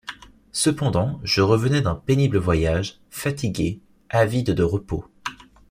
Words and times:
Cependant, 0.51 1.19
je 1.21 1.41
revenais 1.41 1.81
d’un 1.81 1.93
pénible 1.93 2.39
voyage, 2.39 2.99
fatigué, 3.11 3.81
avide 4.09 4.49
de 4.55 4.63
repos. 4.63 5.05